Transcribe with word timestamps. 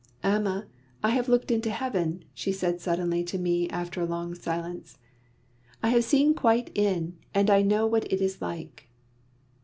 "Amma! 0.23 0.65
I 1.03 1.11
have 1.11 1.29
looked 1.29 1.51
into 1.51 1.69
Heaven!" 1.69 2.25
she 2.33 2.51
said 2.51 2.81
suddenly 2.81 3.23
to 3.25 3.37
me 3.37 3.69
after 3.69 4.01
a 4.01 4.05
long 4.07 4.33
silence. 4.33 4.97
"I 5.83 5.89
have 5.89 6.03
seen 6.05 6.33
quite 6.33 6.71
in, 6.75 7.19
and 7.35 7.51
I 7.51 7.61
know 7.61 7.85
what 7.85 8.11
it 8.11 8.19
is 8.19 8.41
like." 8.41 8.89